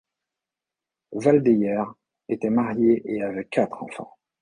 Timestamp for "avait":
3.21-3.45